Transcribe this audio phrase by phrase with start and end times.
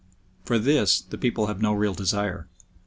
[0.45, 2.47] For this the people have no real desire.